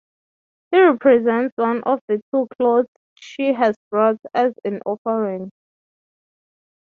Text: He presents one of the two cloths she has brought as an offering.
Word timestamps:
He 0.71 0.79
presents 0.99 1.55
one 1.57 1.83
of 1.83 1.99
the 2.07 2.23
two 2.33 2.47
cloths 2.57 2.89
she 3.13 3.53
has 3.53 3.75
brought 3.91 4.17
as 4.33 4.51
an 4.65 4.79
offering. 4.83 5.51